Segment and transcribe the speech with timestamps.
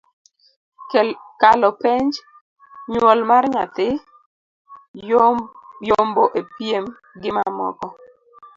[1.41, 2.09] kalo penj,
[2.91, 3.87] nywol mar nyathi,
[5.89, 6.85] yombo e piem
[7.21, 7.85] gimamoko